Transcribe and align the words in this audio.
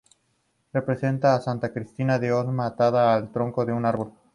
Representa 0.73 1.35
a 1.35 1.41
Santa 1.41 1.71
Cristina 1.71 2.17
de 2.17 2.31
Osma, 2.33 2.65
atada 2.65 3.13
al 3.13 3.31
tronco 3.31 3.67
de 3.67 3.73
un 3.73 3.85
árbol. 3.85 4.13